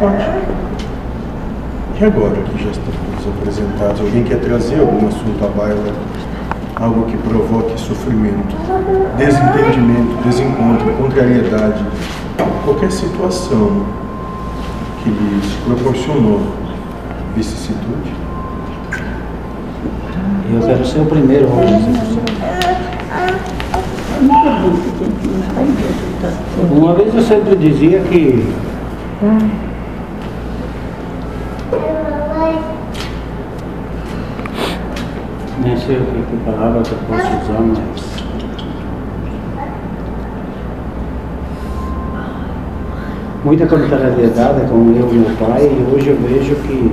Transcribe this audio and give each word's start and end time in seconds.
E 0.00 0.04
agora 2.04 2.34
que 2.34 2.64
já 2.64 2.70
estamos 2.70 3.38
apresentados, 3.38 4.00
alguém 4.00 4.24
quer 4.24 4.40
trazer 4.40 4.80
algum 4.80 5.06
assunto 5.06 5.44
à 5.44 5.48
baila? 5.48 5.92
Algo 6.74 7.02
que 7.02 7.18
provoque 7.18 7.78
sofrimento, 7.78 8.56
desentendimento, 9.18 10.16
desencontro, 10.24 10.90
contrariedade, 10.94 11.84
qualquer 12.64 12.90
situação 12.90 13.84
que 15.04 15.10
lhes 15.10 15.54
proporcionou 15.66 16.40
vicissitude? 17.36 18.14
Eu 20.50 20.66
quero 20.66 20.86
ser 20.86 21.00
o 21.00 21.04
primeiro 21.04 21.46
Uma 26.72 26.94
vez 26.94 27.14
eu 27.14 27.20
sempre 27.20 27.54
dizia 27.56 28.00
que 28.00 28.50
nem 35.62 35.76
sei 35.76 35.96
o 35.96 36.00
que, 36.00 36.22
que 36.30 36.36
palavra 36.44 36.82
que 36.82 36.92
eu 36.92 36.98
posso 37.06 37.28
usar, 37.42 37.60
mas 37.60 38.10
muita 43.44 43.66
contrariedade 43.66 44.66
com 44.68 44.94
eu 44.96 45.08
e 45.12 45.14
meu 45.14 45.36
pai 45.36 45.62
e 45.62 45.94
hoje 45.94 46.08
eu 46.08 46.16
vejo 46.16 46.54
que 46.56 46.92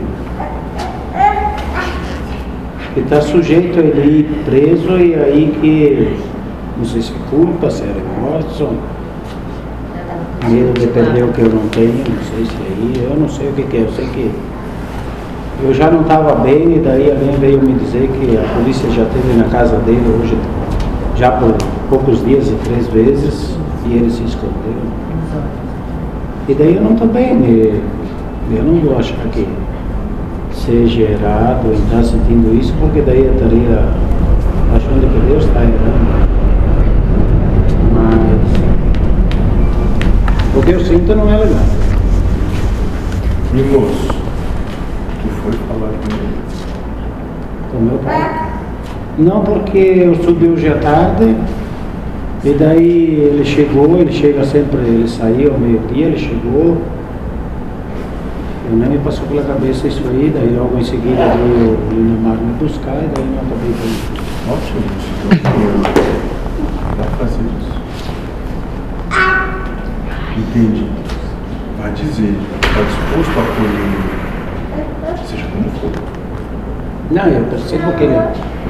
que 2.93 3.03
está 3.03 3.21
sujeito 3.21 3.79
a 3.79 3.83
ele 3.83 4.21
ir 4.21 4.43
preso 4.43 4.97
e 4.97 5.13
aí 5.13 5.55
que 5.61 6.17
não 6.77 6.85
sei 6.85 7.01
se 7.01 7.11
é 7.11 7.15
culpa, 7.29 7.69
se 7.69 7.83
é 7.83 7.93
remorso, 7.93 8.69
medo 10.49 10.79
de 10.79 10.87
perder 10.87 11.23
o 11.23 11.27
que 11.31 11.41
eu 11.41 11.49
não 11.49 11.67
tenho, 11.69 11.93
não 11.93 12.23
sei 12.23 12.45
se 12.45 12.53
é 12.53 12.67
aí, 12.69 13.07
eu 13.09 13.19
não 13.19 13.29
sei 13.29 13.49
o 13.49 13.53
que, 13.53 13.63
que 13.63 13.77
é, 13.77 13.81
eu 13.81 13.91
sei 13.91 14.05
que 14.07 14.31
eu 15.63 15.73
já 15.73 15.89
não 15.89 16.01
estava 16.01 16.35
bem 16.35 16.75
e 16.75 16.79
daí 16.79 17.09
alguém 17.09 17.31
veio 17.39 17.61
me 17.61 17.73
dizer 17.73 18.09
que 18.09 18.37
a 18.37 18.43
polícia 18.53 18.89
já 18.91 19.03
esteve 19.03 19.33
na 19.37 19.45
casa 19.45 19.77
dele 19.77 20.03
hoje, 20.21 20.37
já 21.15 21.31
por 21.31 21.55
poucos 21.89 22.23
dias 22.23 22.47
e 22.47 22.55
três 22.63 22.87
vezes, 22.87 23.57
e 23.85 23.93
ele 23.93 24.09
se 24.09 24.23
escondeu. 24.23 24.53
E 26.47 26.53
daí 26.53 26.75
eu 26.75 26.81
não 26.81 26.93
estou 26.93 27.07
bem, 27.07 27.81
eu 28.51 28.63
não 28.63 28.79
vou 28.81 28.97
achar 28.97 29.17
que 29.31 29.47
seja 30.53 31.01
errado 31.01 31.65
em 31.67 31.73
estar 31.73 32.03
sentindo 32.03 32.53
isso, 32.59 32.73
porque 32.79 33.01
daí 33.01 33.25
eu 33.25 33.33
estaria 33.33 33.79
achando 34.75 35.01
que 35.11 35.19
Deus 35.27 35.43
está 35.43 35.61
errando. 35.61 36.27
Mas 37.93 38.47
o 40.55 40.61
que 40.63 40.71
eu 40.71 40.79
sinto 40.81 41.15
não 41.15 41.31
é 41.31 41.37
legal. 41.37 41.63
E 43.53 43.63
moço, 43.63 44.26
tu 45.21 45.29
foi 45.41 45.51
falar 45.67 45.91
com 45.91 46.15
ele? 46.15 46.37
Com 47.71 47.79
meu 47.79 47.97
pai. 47.99 48.47
Não, 49.17 49.41
porque 49.41 49.77
eu 49.77 50.15
subi 50.23 50.47
hoje 50.47 50.69
à 50.69 50.77
tarde 50.77 51.35
e 52.43 52.53
daí 52.53 53.29
ele 53.31 53.43
chegou, 53.43 53.97
ele 53.97 54.11
chega 54.11 54.43
sempre, 54.43 54.79
ele 54.79 55.07
saiu 55.07 55.53
ao 55.53 55.59
meio-dia, 55.59 56.05
ele 56.05 56.17
chegou. 56.17 56.77
Eu 58.69 58.77
nem 58.77 58.89
me 58.89 58.97
passou 58.99 59.25
pela 59.27 59.43
cabeça 59.43 59.87
isso 59.87 60.03
aí, 60.09 60.31
daí 60.33 60.55
logo 60.55 60.77
em 60.77 60.83
seguida 60.83 61.35
veio 61.35 61.71
o 61.71 61.89
Lindomar 61.89 62.35
me 62.35 62.53
buscar 62.59 62.95
e 62.95 63.07
daí 63.15 63.25
não 63.25 63.39
acabei 63.39 63.73
com 63.73 64.27
Ótimo, 64.49 64.81
vai 66.95 67.07
fazer 67.19 67.43
isso. 67.59 67.77
Entendi. 70.37 70.85
Vai 71.77 71.91
dizer, 71.91 72.35
está 72.63 72.81
disposto 72.81 73.39
a 73.39 73.43
acolher, 73.43 74.26
seja 75.25 75.45
como 75.53 75.69
for. 75.79 75.91
Não, 77.11 77.25
eu 77.27 77.43
percebo 77.45 77.91
que 77.93 78.03
ele 78.03 78.17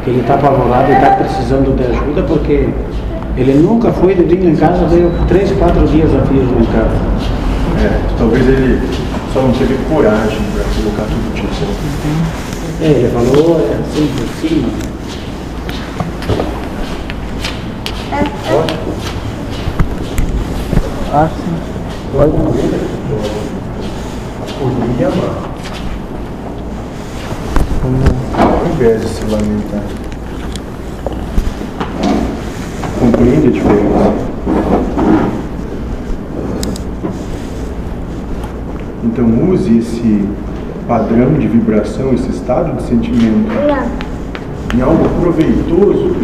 que 0.08 0.12
ele 0.12 0.22
está 0.22 0.36
apavorado 0.36 0.90
e 0.90 0.96
está 0.96 1.10
precisando 1.12 1.76
de 1.76 1.84
ajuda 1.84 2.24
porque 2.24 2.70
ele 3.36 3.54
nunca 3.56 3.92
foi 3.92 4.16
de 4.16 4.24
vir 4.24 4.42
em 4.46 4.56
casa, 4.56 4.86
veio 4.86 5.12
três, 5.28 5.52
quatro 5.52 5.86
dias 5.86 6.10
a 6.16 6.26
fio 6.28 6.44
em 6.44 6.66
casa. 6.66 6.96
É, 7.84 8.00
talvez 8.18 8.48
ele 8.48 8.82
só 9.34 9.42
não 9.42 9.52
teve 9.52 9.78
coragem 9.90 10.40
para 10.54 10.64
colocar 10.82 11.04
tudo 11.04 11.36
disso. 11.36 11.66
É, 12.82 12.86
ele 12.86 13.10
falou 13.10 13.60
é, 13.60 13.74
assim 13.82 14.08
por 14.16 14.28
cima. 14.40 14.70
Ótimo. 18.50 18.94
Ah, 21.14 21.30
sim. 21.36 21.54
Pode 22.14 22.32
Poderia 24.58 25.08
amar. 25.08 25.36
Ao 25.44 25.47
invés 28.78 29.02
de 29.02 29.08
se 29.08 29.26
lamentar. 29.26 29.82
Compreende 33.00 33.48
a 33.48 33.52
diferença? 33.52 34.14
Então 39.04 39.50
use 39.50 39.80
esse 39.80 40.30
padrão 40.88 41.34
de 41.34 41.48
vibração, 41.48 42.14
esse 42.14 42.30
estado 42.30 42.78
de 42.78 42.84
sentimento 42.84 43.50
em 44.76 44.82
algo 44.82 45.10
proveitoso 45.22 46.16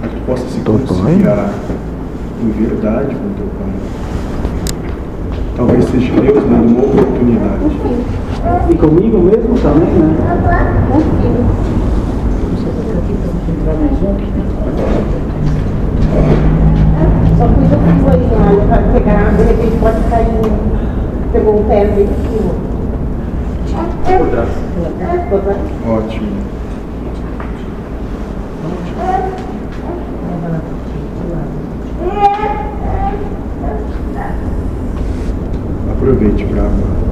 para 0.00 0.08
que 0.08 0.16
tu 0.16 0.22
possa 0.26 0.48
se 0.48 0.60
conciliar 0.60 1.52
em 2.40 2.50
verdade 2.50 3.14
com 3.14 3.34
teu 3.34 3.46
pai. 3.58 4.31
Talvez 5.56 5.84
seja 5.84 6.12
Deus 6.20 6.44
dando 6.44 6.68
uma 6.68 6.80
oportunidade. 6.84 7.64
E 8.70 8.74
comigo 8.76 9.18
mesmo 9.18 9.54
também, 9.60 9.88
né? 9.92 11.22
Só 17.38 17.46
cuida 17.48 17.76
do 17.76 17.82
fio 17.98 18.08
aí, 18.12 18.28
olha, 18.32 18.66
vai 18.66 18.92
pegar, 18.92 19.30
de 19.36 19.42
repente 19.44 19.76
pode 19.80 20.00
cair, 20.10 20.28
um- 20.28 21.32
pegou 21.32 21.60
um 21.60 21.64
pé 21.64 21.80
ali 21.82 22.02
em 22.02 22.06
cima. 22.28 22.52
Trás. 24.30 24.48
Ótimo. 25.86 26.52
aproveite 36.12 36.44
para 36.44 36.66
amar. 36.66 37.11